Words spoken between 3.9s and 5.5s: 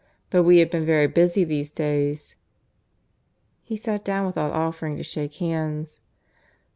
down without offering to shake